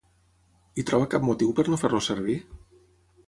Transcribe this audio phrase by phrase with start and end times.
[0.75, 2.39] Hi troba cap motiu per no fer-los servir?